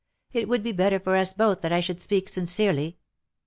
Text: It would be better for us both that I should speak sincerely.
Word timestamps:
It 0.33 0.49
would 0.49 0.63
be 0.63 0.71
better 0.71 0.99
for 0.99 1.15
us 1.15 1.31
both 1.31 1.61
that 1.61 1.71
I 1.71 1.79
should 1.79 2.01
speak 2.01 2.27
sincerely. 2.27 2.97